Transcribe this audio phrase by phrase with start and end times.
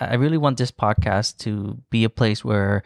[0.00, 2.82] I really want this podcast to be a place where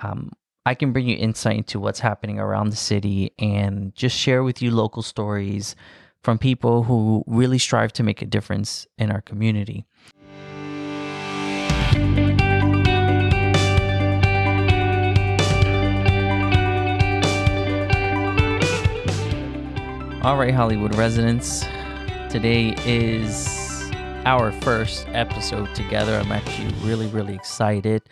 [0.00, 0.32] um,
[0.64, 4.60] I can bring you insight into what's happening around the city and just share with
[4.60, 5.76] you local stories
[6.24, 9.86] from people who really strive to make a difference in our community.
[20.24, 21.60] All right, Hollywood residents,
[22.28, 23.65] today is
[24.26, 26.16] our first episode together.
[26.16, 28.02] I'm actually really, really excited.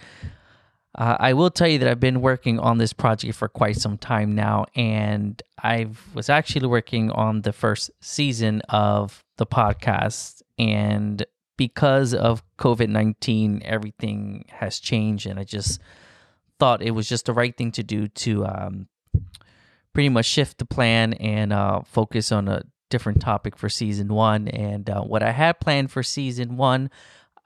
[0.96, 3.98] Uh, I will tell you that I've been working on this project for quite some
[3.98, 10.40] time now, and I was actually working on the first season of the podcast.
[10.56, 15.80] And because of COVID 19, everything has changed, and I just
[16.60, 18.86] thought it was just the right thing to do to um,
[19.92, 22.62] pretty much shift the plan and uh, focus on a
[22.94, 24.46] different topic for season one.
[24.46, 26.90] And uh, what I had planned for season one,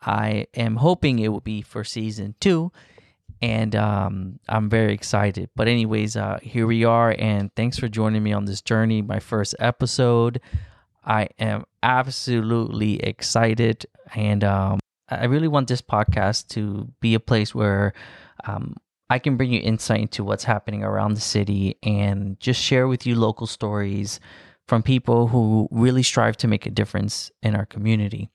[0.02, 2.70] I am hoping it will be for season two.
[3.40, 5.48] And um, I'm very excited.
[5.56, 7.16] But, anyways, uh, here we are.
[7.18, 10.42] And thanks for joining me on this journey, my first episode.
[11.02, 13.86] I am absolutely excited.
[14.14, 17.94] And um, I really want this podcast to be a place where
[18.44, 18.76] um,
[19.08, 23.06] I can bring you insight into what's happening around the city and just share with
[23.06, 24.20] you local stories
[24.68, 28.28] from people who really strive to make a difference in our community.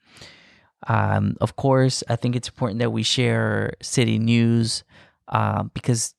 [0.87, 4.83] Um, of course, I think it's important that we share city news
[5.27, 6.15] uh, because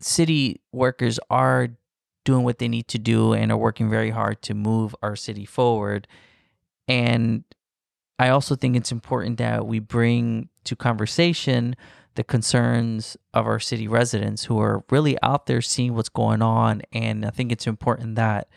[0.00, 1.68] city workers are
[2.24, 5.44] doing what they need to do and are working very hard to move our city
[5.44, 6.08] forward.
[6.88, 7.44] And
[8.18, 11.76] I also think it's important that we bring to conversation
[12.14, 16.82] the concerns of our city residents who are really out there seeing what's going on.
[16.90, 18.48] And I think it's important that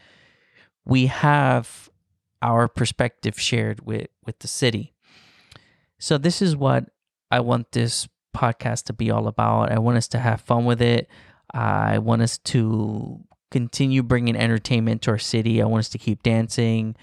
[0.85, 1.89] we have
[2.41, 4.93] our perspective shared with with the city.
[5.99, 6.85] So this is what
[7.29, 9.71] I want this podcast to be all about.
[9.71, 11.07] I want us to have fun with it.
[11.53, 13.19] I want us to
[13.51, 15.61] continue bringing entertainment to our city.
[15.61, 16.95] I want us to keep dancing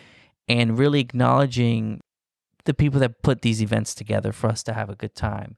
[0.49, 2.01] and really acknowledging
[2.65, 5.57] the people that put these events together for us to have a good time.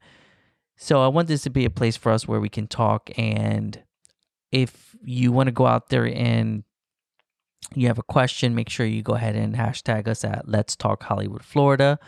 [0.76, 3.82] So I want this to be a place for us where we can talk and
[4.50, 6.64] if you want to go out there and
[7.74, 11.02] you have a question, make sure you go ahead and hashtag us at Let's Talk
[11.02, 11.98] Hollywood, Florida.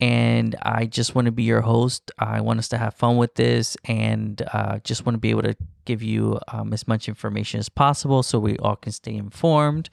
[0.00, 2.10] And I just want to be your host.
[2.18, 5.42] I want us to have fun with this and uh, just want to be able
[5.42, 9.90] to give you um, as much information as possible so we all can stay informed.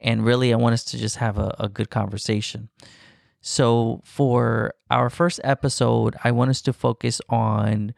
[0.00, 2.68] And really, I want us to just have a, a good conversation.
[3.40, 7.94] So, for our first episode, I want us to focus on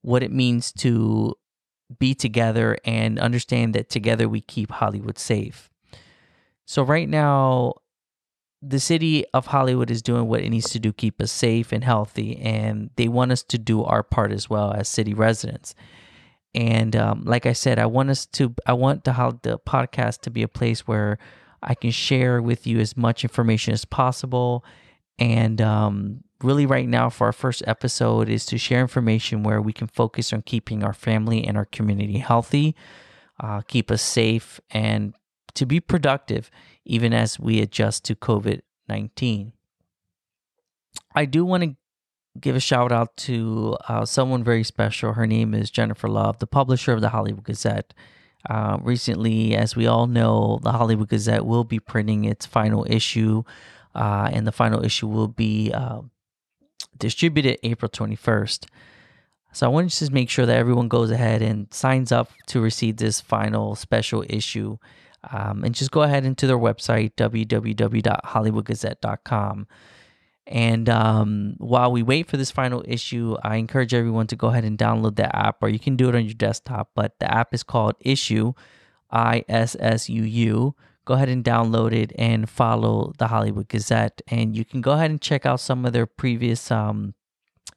[0.00, 1.34] what it means to
[1.98, 5.70] be together and understand that together we keep Hollywood safe.
[6.66, 7.74] So, right now,
[8.60, 11.84] the city of Hollywood is doing what it needs to do, keep us safe and
[11.84, 15.74] healthy, and they want us to do our part as well as city residents.
[16.54, 19.12] And um, like I said, I want us to, I want the,
[19.42, 21.18] the podcast to be a place where
[21.62, 24.64] I can share with you as much information as possible
[25.18, 29.72] and um, really, right now, for our first episode, is to share information where we
[29.72, 32.74] can focus on keeping our family and our community healthy,
[33.40, 35.14] uh, keep us safe, and
[35.54, 36.50] to be productive,
[36.84, 39.52] even as we adjust to COVID 19.
[41.14, 41.76] I do want to
[42.40, 45.12] give a shout out to uh, someone very special.
[45.14, 47.92] Her name is Jennifer Love, the publisher of the Hollywood Gazette.
[48.48, 53.42] Uh, recently, as we all know, the Hollywood Gazette will be printing its final issue
[53.94, 56.00] uh, and the final issue will be uh,
[56.98, 58.66] distributed April 21st.
[59.52, 62.60] So I want to just make sure that everyone goes ahead and signs up to
[62.60, 64.76] receive this final special issue.
[65.32, 69.66] Um, and just go ahead into their website, www.hollywoodgazette.com.
[70.46, 74.64] And um, while we wait for this final issue, I encourage everyone to go ahead
[74.64, 76.90] and download the app, or you can do it on your desktop.
[76.94, 78.56] But the app is called Issuu,
[79.10, 80.74] I S S U U
[81.08, 84.20] go ahead and download it and follow the Hollywood Gazette.
[84.28, 87.14] And you can go ahead and check out some of their previous um,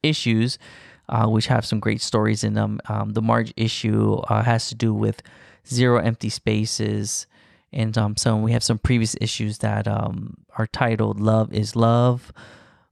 [0.04, 0.60] issues,
[1.08, 2.82] uh, which have some great stories in them.
[2.90, 5.24] Um, the March issue uh, has to do with
[5.66, 7.26] zero empty spaces.
[7.72, 12.34] And um, so we have some previous issues that um, are titled Love is Love,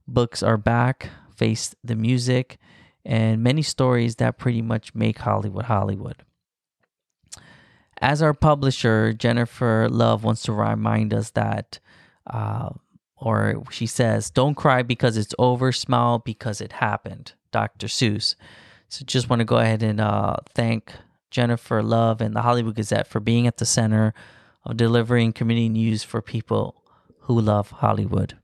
[0.08, 2.56] Books Are Back, Face the Music,
[3.04, 6.24] and many stories that pretty much make Hollywood Hollywood.
[8.00, 11.78] As our publisher, Jennifer Love wants to remind us that,
[12.26, 12.70] uh,
[13.16, 17.34] or she says, don't cry because it's over, smile because it happened.
[17.52, 17.88] Dr.
[17.88, 18.36] Seuss.
[18.88, 20.92] So just want to go ahead and uh, thank
[21.30, 24.14] Jennifer Love and the Hollywood Gazette for being at the center
[24.64, 26.82] of delivering community news for people
[27.20, 28.36] who love Hollywood.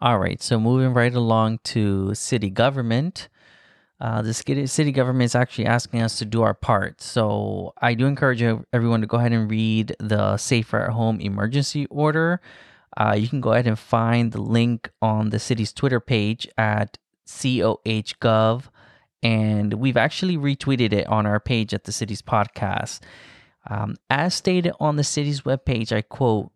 [0.00, 3.28] All right, so moving right along to city government.
[4.00, 7.02] Uh, the city government is actually asking us to do our part.
[7.02, 8.42] So I do encourage
[8.72, 12.40] everyone to go ahead and read the Safer at Home emergency order.
[12.96, 16.96] Uh, you can go ahead and find the link on the city's Twitter page at
[17.26, 18.64] cohgov.
[19.22, 23.00] And we've actually retweeted it on our page at the city's podcast.
[23.68, 26.50] Um, as stated on the city's webpage, I quote,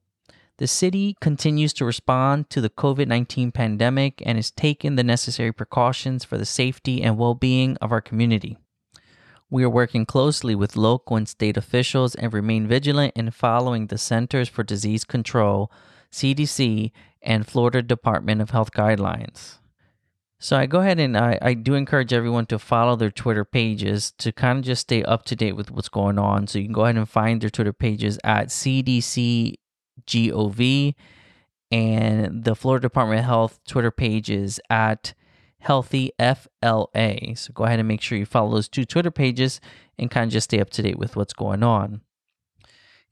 [0.59, 5.53] the city continues to respond to the COVID 19 pandemic and has taken the necessary
[5.53, 8.56] precautions for the safety and well being of our community.
[9.51, 13.99] We are working closely with local and state officials and remain vigilant in following the
[13.99, 15.71] Centers for Disease Control,
[16.11, 16.93] CDC,
[17.23, 19.59] and Florida Department of Health guidelines.
[20.39, 24.12] So I go ahead and I, I do encourage everyone to follow their Twitter pages
[24.19, 26.47] to kind of just stay up to date with what's going on.
[26.47, 29.55] So you can go ahead and find their Twitter pages at CDC
[30.06, 30.94] Gov,
[31.70, 35.14] and the Florida Department of Health Twitter page is at
[35.58, 37.35] Healthy FLA.
[37.37, 39.61] So go ahead and make sure you follow those two Twitter pages
[39.99, 42.02] and kind of just stay up to date with what's going on.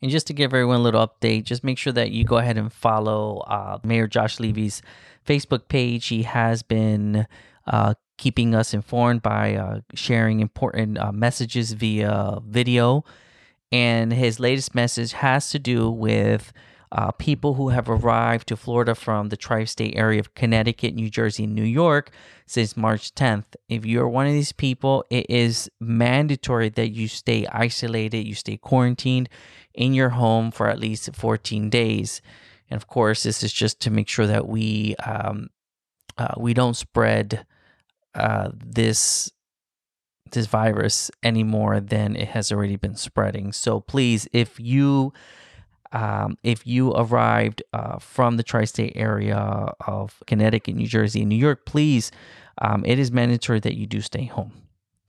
[0.02, 2.58] And just to give everyone a little update, just make sure that you go ahead
[2.58, 4.82] and follow uh, Mayor Josh Levy's
[5.24, 6.08] Facebook page.
[6.08, 7.26] He has been
[7.66, 13.04] uh, keeping us informed by uh, sharing important uh, messages via video.
[13.70, 16.52] And his latest message has to do with
[16.92, 21.08] uh, people who have arrived to Florida from the tri state area of Connecticut, New
[21.08, 22.10] Jersey, New York
[22.46, 23.56] since March 10th.
[23.66, 28.58] If you're one of these people, it is mandatory that you stay isolated, you stay
[28.58, 29.30] quarantined
[29.72, 32.20] in your home for at least 14 days.
[32.68, 35.48] And of course, this is just to make sure that we um,
[36.18, 37.46] uh, we don't spread
[38.14, 39.32] uh, this
[40.30, 43.52] this virus any more than it has already been spreading.
[43.52, 45.14] So please, if you
[45.92, 49.36] um, if you arrived uh, from the tri-state area
[49.86, 52.10] of Connecticut, New Jersey, and New York, please,
[52.58, 54.52] um, it is mandatory that you do stay home.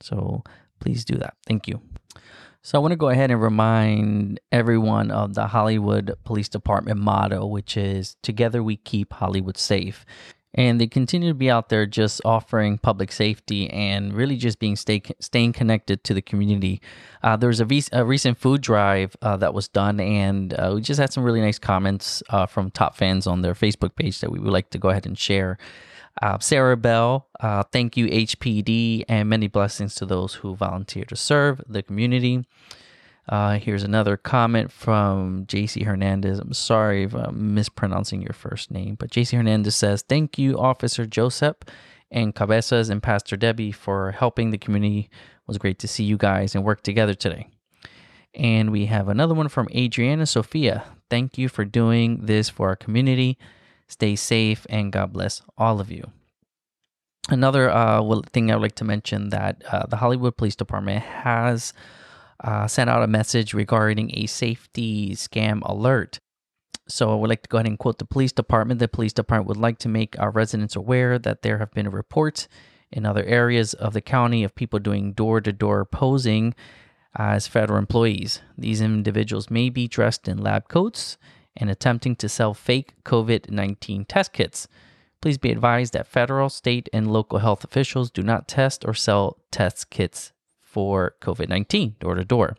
[0.00, 0.44] So
[0.80, 1.34] please do that.
[1.46, 1.80] Thank you.
[2.62, 7.44] So I want to go ahead and remind everyone of the Hollywood Police Department motto,
[7.44, 10.06] which is "Together we keep Hollywood safe."
[10.54, 14.76] And they continue to be out there just offering public safety and really just being
[14.76, 16.80] stay, staying connected to the community.
[17.22, 20.80] Uh, there was a, a, recent food drive uh, that was done, and uh, we
[20.80, 24.30] just had some really nice comments uh, from top fans on their Facebook page that
[24.30, 25.58] we would like to go ahead and share.
[26.22, 31.16] Uh, Sarah Bell, uh, thank you, HPD, and many blessings to those who volunteer to
[31.16, 32.44] serve the community.
[33.28, 36.38] Uh, here's another comment from JC Hernandez.
[36.38, 41.06] I'm sorry if I'm mispronouncing your first name, but JC Hernandez says, Thank you, Officer
[41.06, 41.56] Joseph
[42.10, 45.08] and Cabezas and Pastor Debbie, for helping the community.
[45.10, 47.48] It was great to see you guys and work together today.
[48.34, 50.84] And we have another one from Adriana Sophia.
[51.08, 53.38] Thank you for doing this for our community.
[53.88, 56.10] Stay safe and God bless all of you.
[57.30, 61.72] Another uh, thing I would like to mention that uh, the Hollywood Police Department has
[62.42, 66.18] uh, sent out a message regarding a safety scam alert.
[66.88, 68.80] So I would like to go ahead and quote the police department.
[68.80, 72.48] The police department would like to make our residents aware that there have been reports
[72.92, 76.54] in other areas of the county of people doing door to door posing
[77.16, 78.42] as federal employees.
[78.58, 81.16] These individuals may be dressed in lab coats
[81.56, 84.68] and attempting to sell fake COVID 19 test kits.
[85.22, 89.38] Please be advised that federal, state, and local health officials do not test or sell
[89.50, 90.33] test kits
[90.74, 92.56] for COVID 19 door to door.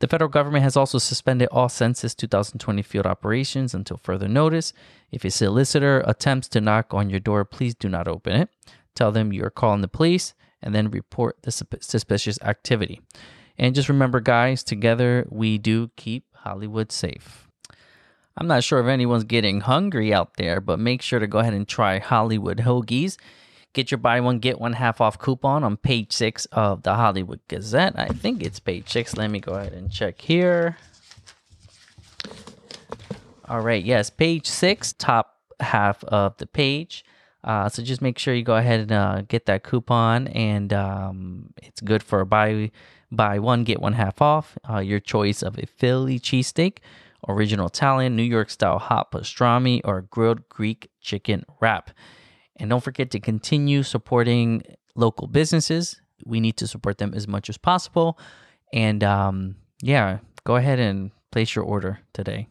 [0.00, 4.72] The federal government has also suspended all Census 2020 field operations until further notice.
[5.12, 8.48] If a solicitor attempts to knock on your door, please do not open it.
[8.94, 13.00] Tell them you're calling the police and then report the suspicious activity.
[13.56, 17.48] And just remember, guys, together we do keep Hollywood safe.
[18.36, 21.54] I'm not sure if anyone's getting hungry out there, but make sure to go ahead
[21.54, 23.16] and try Hollywood Hoagies.
[23.74, 27.40] Get your buy one, get one half off coupon on page six of the Hollywood
[27.48, 27.98] Gazette.
[27.98, 29.16] I think it's page six.
[29.16, 30.76] Let me go ahead and check here.
[33.48, 37.04] All right, yes, page six, top half of the page.
[37.44, 41.52] Uh, so just make sure you go ahead and uh, get that coupon, and um,
[41.62, 42.70] it's good for buy
[43.10, 44.58] buy one get one half off.
[44.68, 46.78] Uh, your choice of a Philly cheesesteak,
[47.28, 51.90] original Italian, New York style hot pastrami, or grilled Greek chicken wrap.
[52.58, 54.62] And don't forget to continue supporting
[54.94, 56.00] local businesses.
[56.24, 58.18] We need to support them as much as possible.
[58.72, 62.48] And um, yeah, go ahead and place your order today.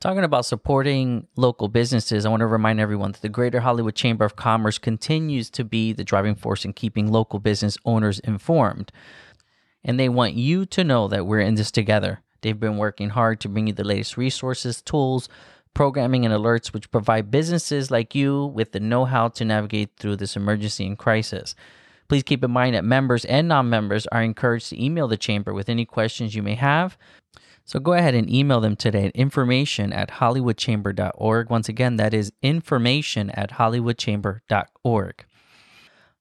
[0.00, 4.24] Talking about supporting local businesses, I want to remind everyone that the Greater Hollywood Chamber
[4.24, 8.90] of Commerce continues to be the driving force in keeping local business owners informed.
[9.84, 12.20] And they want you to know that we're in this together.
[12.40, 15.28] They've been working hard to bring you the latest resources, tools,
[15.74, 20.16] programming and alerts which provide businesses like you with the know how to navigate through
[20.16, 21.54] this emergency and crisis.
[22.08, 25.54] Please keep in mind that members and non members are encouraged to email the chamber
[25.54, 26.98] with any questions you may have.
[27.64, 31.50] So go ahead and email them today at information at hollywoodchamber.org.
[31.50, 35.24] Once again, that is information at hollywoodchamber.org.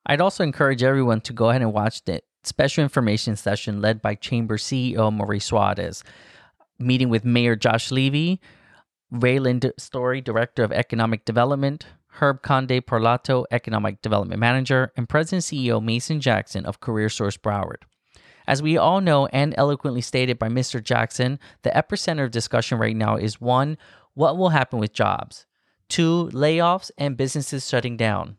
[0.05, 4.15] I'd also encourage everyone to go ahead and watch the special information session led by
[4.15, 6.03] Chamber CEO Maurice Suarez,
[6.79, 8.39] meeting with Mayor Josh Levy,
[9.13, 11.85] Raelin Storey, Director of Economic Development,
[12.19, 17.83] Herb Conde Parlato, Economic Development Manager, and President CEO Mason Jackson of Career Source Broward.
[18.47, 20.83] As we all know and eloquently stated by Mr.
[20.83, 23.77] Jackson, the epicenter of discussion right now is one,
[24.13, 25.45] what will happen with jobs?
[25.89, 28.37] Two, layoffs and businesses shutting down.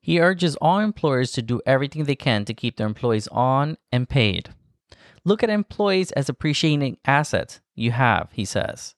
[0.00, 4.08] He urges all employers to do everything they can to keep their employees on and
[4.08, 4.50] paid.
[5.24, 8.94] Look at employees as appreciating assets you have, he says.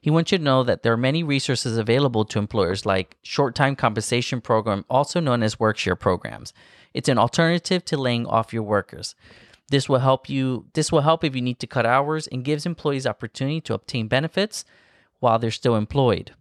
[0.00, 3.54] He wants you to know that there are many resources available to employers like short
[3.54, 6.52] time compensation program, also known as workshare programs.
[6.94, 9.14] It's an alternative to laying off your workers.
[9.70, 12.64] This will help you this will help if you need to cut hours and gives
[12.64, 14.64] employees opportunity to obtain benefits
[15.20, 16.32] while they're still employed.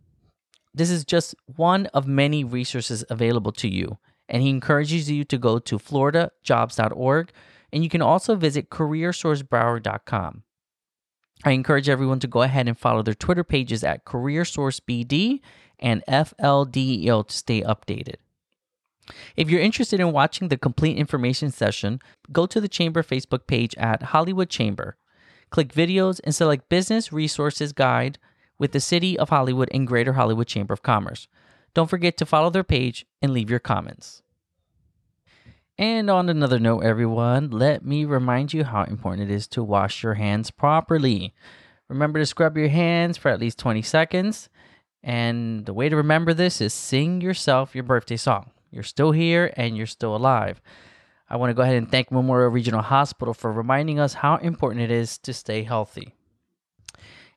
[0.74, 3.98] This is just one of many resources available to you,
[4.30, 7.32] and he encourages you to go to floridajobs.org
[7.72, 10.44] and you can also visit careersourcebroward.com.
[11.44, 15.40] I encourage everyone to go ahead and follow their Twitter pages at CareerSourceBD
[15.80, 18.16] and FLDEO to stay updated.
[19.36, 22.02] If you're interested in watching the complete information session,
[22.32, 24.98] go to the Chamber Facebook page at Hollywood Chamber.
[25.50, 28.18] Click videos and select Business Resources Guide
[28.60, 31.28] with the City of Hollywood and Greater Hollywood Chamber of Commerce.
[31.74, 34.24] Don't forget to follow their page and leave your comments.
[35.80, 40.02] And on another note, everyone, let me remind you how important it is to wash
[40.02, 41.36] your hands properly.
[41.88, 44.50] Remember to scrub your hands for at least 20 seconds.
[45.04, 48.50] And the way to remember this is sing yourself your birthday song.
[48.72, 50.62] You're still here and you're still alive.
[51.30, 54.82] I want to go ahead and thank Memorial Regional Hospital for reminding us how important
[54.82, 56.17] it is to stay healthy.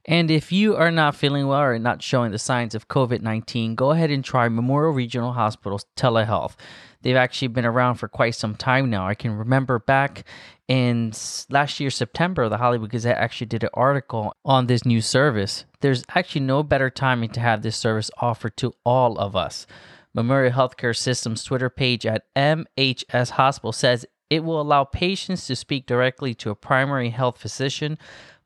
[0.07, 3.75] And if you are not feeling well or not showing the signs of COVID 19,
[3.75, 6.55] go ahead and try Memorial Regional Hospital's telehealth.
[7.03, 9.07] They've actually been around for quite some time now.
[9.07, 10.25] I can remember back
[10.69, 11.13] in
[11.49, 15.65] last year, September, the Hollywood Gazette actually did an article on this new service.
[15.81, 19.67] There's actually no better timing to have this service offered to all of us.
[20.15, 25.87] Memorial Healthcare System's Twitter page at MHS Hospital says it will allow patients to speak
[25.87, 27.99] directly to a primary health physician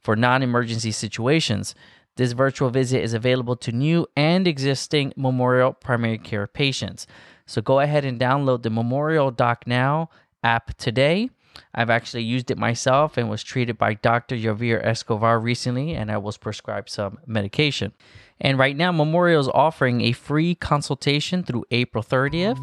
[0.05, 1.75] for non emergency situations.
[2.17, 7.09] This virtual visit is available to new and existing Memorial primary care patients.
[7.47, 10.11] So go ahead and download the Memorial Doc Now
[10.45, 11.31] app today.
[11.75, 14.37] I've actually used it myself and was treated by Dr.
[14.37, 17.93] Javier Escobar recently, and I was prescribed some medication.
[18.41, 22.59] And right now, Memorial is offering a free consultation through April 30th.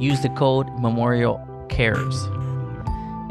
[0.00, 2.28] Use the code Memorial Cares.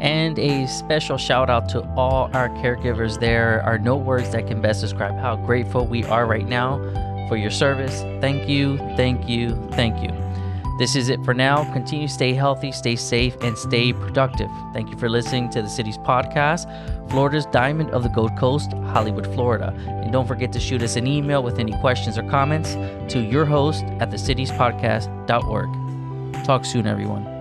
[0.00, 3.20] And a special shout out to all our caregivers.
[3.20, 6.78] There are no words that can best describe how grateful we are right now
[7.28, 8.00] for your service.
[8.20, 10.10] Thank you, thank you, thank you.
[10.76, 11.62] This is it for now.
[11.72, 14.50] Continue to stay healthy, stay safe, and stay productive.
[14.72, 16.66] Thank you for listening to the city's podcast,
[17.10, 19.72] Florida's Diamond of the Gold Coast, Hollywood, Florida.
[19.86, 22.74] And don't forget to shoot us an email with any questions or comments
[23.12, 26.44] to your host at thecitiespodcast.org.
[26.44, 27.33] Talk soon, everyone.